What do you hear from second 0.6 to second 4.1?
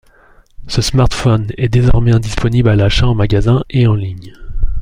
Ce smartphone est désormais indisponible à l'achat en magasin et en